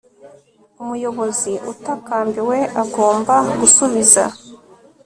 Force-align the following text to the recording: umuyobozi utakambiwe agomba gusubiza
umuyobozi 0.81 1.53
utakambiwe 1.71 2.57
agomba 2.81 3.35
gusubiza 3.59 4.23